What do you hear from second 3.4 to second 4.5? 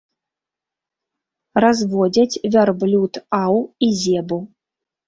аў і зебу.